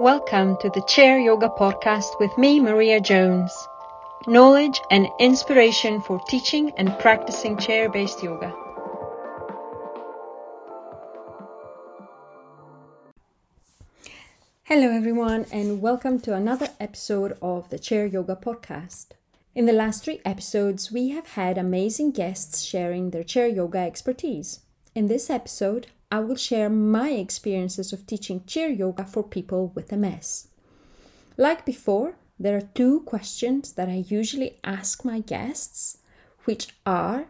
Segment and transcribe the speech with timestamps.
[0.00, 3.52] Welcome to the Chair Yoga Podcast with me, Maria Jones.
[4.26, 8.50] Knowledge and inspiration for teaching and practicing chair based yoga.
[14.62, 19.08] Hello, everyone, and welcome to another episode of the Chair Yoga Podcast.
[19.54, 24.60] In the last three episodes, we have had amazing guests sharing their chair yoga expertise.
[24.94, 29.92] In this episode, I will share my experiences of teaching chair yoga for people with
[29.92, 30.48] MS.
[31.36, 35.98] Like before, there are two questions that I usually ask my guests,
[36.44, 37.28] which are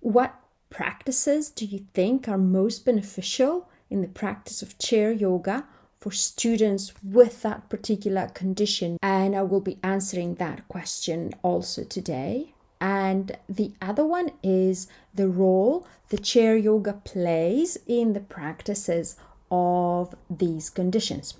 [0.00, 0.34] What
[0.70, 5.66] practices do you think are most beneficial in the practice of chair yoga
[5.98, 8.98] for students with that particular condition?
[9.02, 12.54] And I will be answering that question also today.
[12.82, 19.16] And the other one is the role the chair yoga plays in the practices
[19.52, 21.34] of these conditions.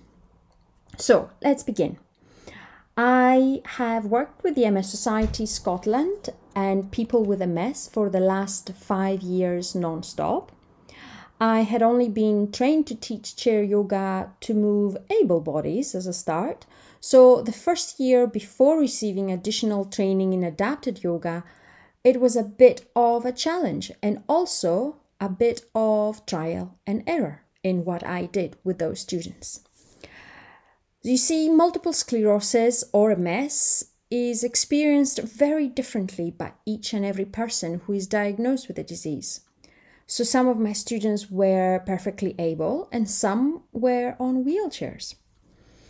[0.97, 1.99] So let's begin.
[2.97, 8.73] I have worked with the MS Society Scotland and people with MS for the last
[8.75, 10.53] five years non stop.
[11.41, 16.13] I had only been trained to teach chair yoga to move able bodies as a
[16.13, 16.67] start.
[17.05, 21.43] So, the first year before receiving additional training in adapted yoga,
[22.05, 27.43] it was a bit of a challenge and also a bit of trial and error
[27.65, 29.65] in what I did with those students.
[31.03, 37.81] You see, multiple sclerosis or MS is experienced very differently by each and every person
[37.85, 39.41] who is diagnosed with the disease.
[40.07, 45.17] So, some of my students were perfectly able and some were on wheelchairs.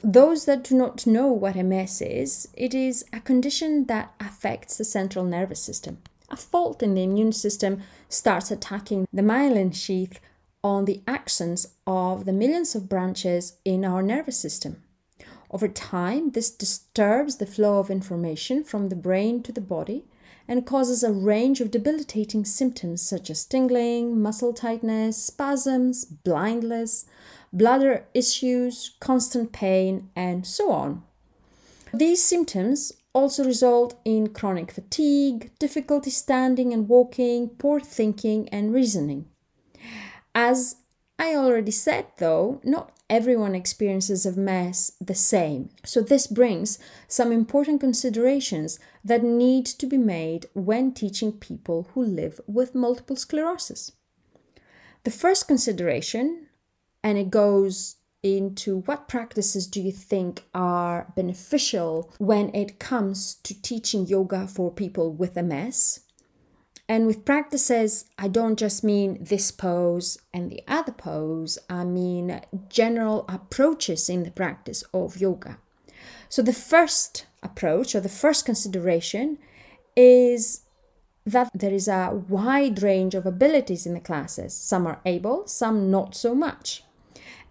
[0.04, 4.84] Those that do not know what MS is, it is a condition that affects the
[4.84, 5.98] central nervous system.
[6.28, 10.18] A fault in the immune system starts attacking the myelin sheath
[10.64, 14.82] on the axons of the millions of branches in our nervous system.
[15.52, 20.04] Over time, this disturbs the flow of information from the brain to the body
[20.48, 27.04] and causes a range of debilitating symptoms such as tingling, muscle tightness, spasms, blindness,
[27.52, 31.02] bladder issues, constant pain, and so on.
[31.92, 39.26] These symptoms also result in chronic fatigue, difficulty standing and walking, poor thinking, and reasoning.
[40.34, 40.76] As
[41.18, 45.68] I already said, though, not everyone experiences of MS the same.
[45.84, 52.02] So, this brings some important considerations that need to be made when teaching people who
[52.02, 53.92] live with multiple sclerosis.
[55.04, 56.48] The first consideration
[57.02, 63.60] and it goes into what practices do you think are beneficial when it comes to
[63.60, 66.00] teaching yoga for people with MS.
[66.88, 72.40] And with practices, I don't just mean this pose and the other pose, I mean
[72.68, 75.58] general approaches in the practice of yoga.
[76.28, 79.38] So, the first approach or the first consideration
[79.96, 80.62] is
[81.24, 84.54] that there is a wide range of abilities in the classes.
[84.54, 86.84] Some are able, some not so much.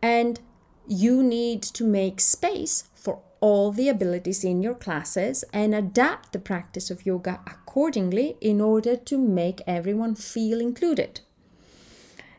[0.01, 0.39] And
[0.87, 6.39] you need to make space for all the abilities in your classes and adapt the
[6.39, 11.21] practice of yoga accordingly in order to make everyone feel included.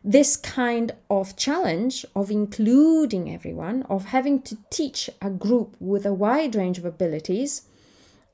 [0.04, 6.14] This kind of challenge of including everyone, of having to teach a group with a
[6.14, 7.62] wide range of abilities,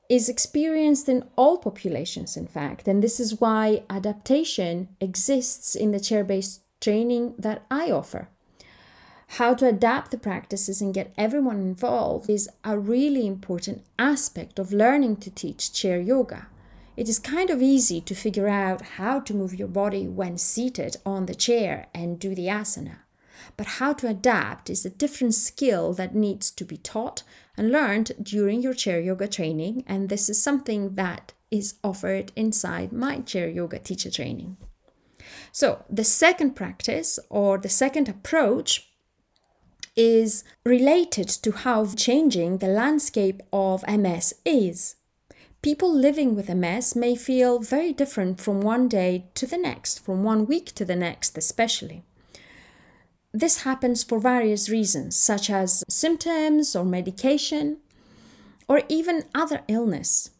[0.09, 5.99] is experienced in all populations, in fact, and this is why adaptation exists in the
[5.99, 8.29] chair based training that I offer
[9.33, 14.73] how to adapt the practices and get everyone involved is a really important aspect of
[14.73, 16.47] learning to teach chair yoga.
[16.97, 20.97] It is kind of easy to figure out how to move your body when seated
[21.05, 23.01] on the chair and do the asana.
[23.55, 27.21] But how to adapt is a different skill that needs to be taught
[27.55, 32.91] and learned during your chair yoga training, and this is something that is offered inside
[32.91, 34.57] my chair yoga teacher training.
[35.51, 38.88] So, the second practice or the second approach
[39.95, 44.95] is related to how changing the landscape of MS is.
[45.61, 50.23] People living with MS may feel very different from one day to the next, from
[50.23, 52.03] one week to the next, especially.
[53.33, 57.77] This happens for various reasons, such as symptoms or medication,
[58.67, 60.31] or even other illness.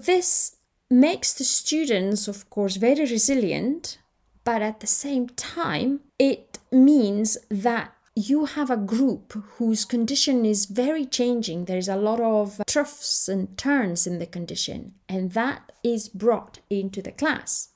[0.00, 0.56] This
[0.90, 3.98] makes the students, of course, very resilient,
[4.44, 10.66] but at the same time, it means that you have a group whose condition is
[10.66, 11.64] very changing.
[11.64, 17.00] There's a lot of troughs and turns in the condition, and that is brought into
[17.00, 17.70] the class.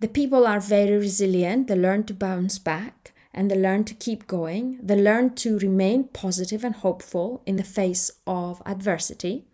[0.00, 4.26] The people are very resilient, they learn to bounce back, and they learn to keep
[4.26, 4.78] going.
[4.82, 9.44] They learn to remain positive and hopeful in the face of adversity.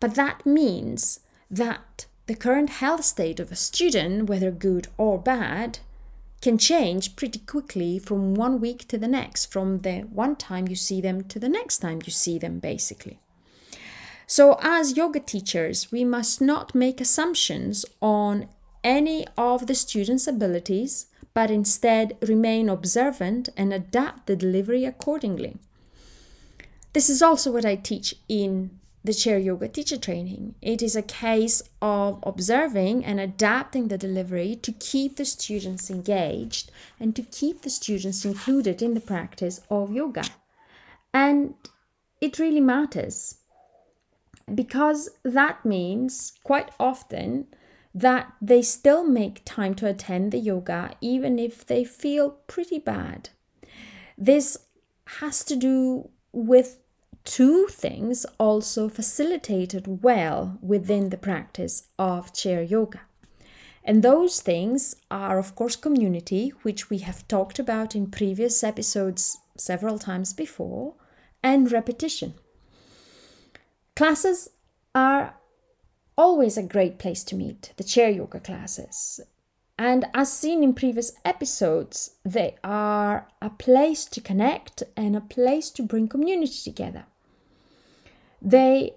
[0.00, 1.20] But that means
[1.50, 5.80] that the current health state of a student, whether good or bad,
[6.40, 10.76] can change pretty quickly from one week to the next, from the one time you
[10.76, 13.20] see them to the next time you see them, basically.
[14.26, 18.48] So, as yoga teachers, we must not make assumptions on
[18.82, 25.56] any of the students' abilities but instead remain observant and adapt the delivery accordingly.
[26.92, 30.54] This is also what I teach in the chair yoga teacher training.
[30.60, 36.70] It is a case of observing and adapting the delivery to keep the students engaged
[36.98, 40.24] and to keep the students included in the practice of yoga.
[41.14, 41.54] And
[42.20, 43.36] it really matters
[44.54, 47.46] because that means quite often
[47.94, 53.30] that they still make time to attend the yoga even if they feel pretty bad.
[54.16, 54.58] This
[55.18, 56.78] has to do with
[57.30, 63.02] two things also facilitated well within the practice of chair yoga.
[63.84, 69.38] And those things are, of course, community, which we have talked about in previous episodes
[69.56, 70.94] several times before,
[71.40, 72.34] and repetition.
[73.94, 74.48] Classes
[74.92, 75.36] are
[76.18, 79.20] always a great place to meet, the chair yoga classes.
[79.78, 85.70] And as seen in previous episodes, they are a place to connect and a place
[85.70, 87.06] to bring community together.
[88.42, 88.94] They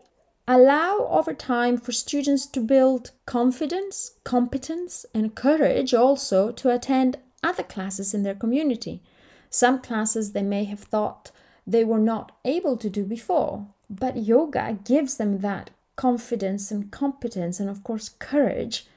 [0.48, 7.64] allow over time for students to build confidence, competence, and courage also to attend other
[7.64, 9.02] classes in their community.
[9.50, 11.32] Some classes they may have thought
[11.66, 17.60] they were not able to do before, but yoga gives them that confidence and competence,
[17.60, 18.88] and of course, courage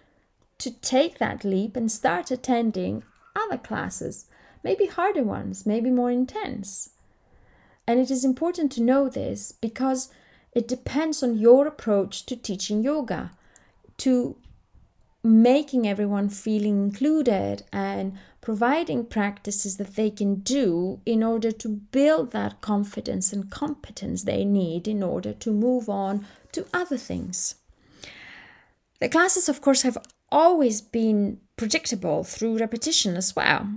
[0.59, 3.03] to take that leap and start attending
[3.37, 4.27] other classes,
[4.65, 6.91] maybe harder ones, maybe more intense.
[7.87, 10.09] And it is important to know this because
[10.57, 13.31] it depends on your approach to teaching yoga,
[13.99, 14.37] to
[15.23, 22.33] making everyone feel included and providing practices that they can do in order to build
[22.33, 27.57] that confidence and competence they need in order to move on to other things.
[28.99, 29.99] The classes, of course, have
[30.33, 33.69] always been predictable through repetition as well.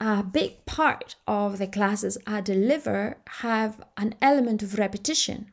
[0.00, 5.52] A big part of the classes I deliver have an element of repetition.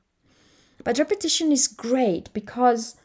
[0.84, 2.96] But repetition is great because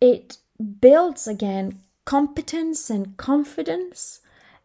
[0.00, 0.38] it
[0.80, 4.20] builds again competence and confidence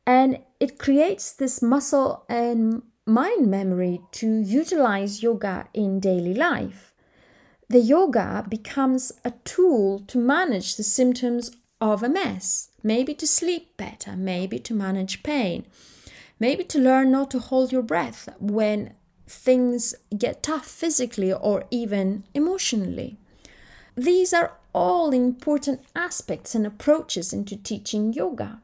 [0.05, 6.93] and it creates this muscle and mind memory to utilize yoga in daily life.
[7.69, 11.51] The yoga becomes a tool to manage the symptoms
[11.81, 15.65] of MS, maybe to sleep better, maybe to manage pain,
[16.39, 18.93] maybe to learn not to hold your breath when
[19.27, 23.17] things get tough physically or even emotionally.
[23.95, 28.61] These are all important aspects and approaches into teaching yoga.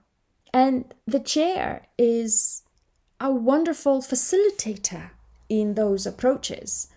[0.53, 2.63] And the chair is
[3.19, 5.11] a wonderful facilitator
[5.47, 6.87] in those approaches.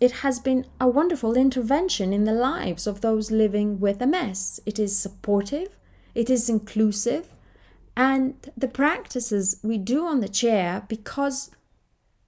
[0.00, 4.60] It has been a wonderful intervention in the lives of those living with MS.
[4.66, 5.78] It is supportive,
[6.14, 7.34] it is inclusive,
[7.96, 11.50] and the practices we do on the chair, because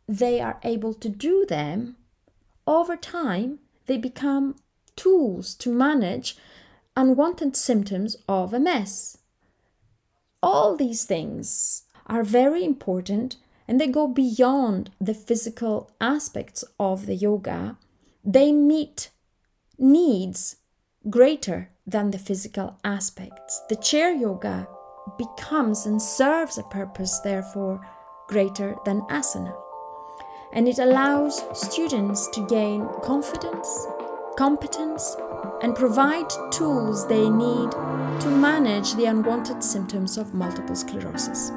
[0.06, 1.96] they are able to do them,
[2.66, 4.56] over time they become
[4.96, 6.36] tools to manage
[6.96, 9.18] unwanted symptoms of MS.
[10.42, 17.14] All these things are very important and they go beyond the physical aspects of the
[17.14, 17.78] yoga.
[18.24, 19.10] They meet
[19.78, 20.56] needs
[21.10, 23.60] greater than the physical aspects.
[23.68, 24.68] The chair yoga
[25.18, 27.80] becomes and serves a purpose, therefore,
[28.28, 29.54] greater than asana.
[30.54, 33.86] And it allows students to gain confidence,
[34.36, 35.16] competence,
[35.62, 41.50] and provide tools they need to manage the unwanted symptoms of multiple sclerosis.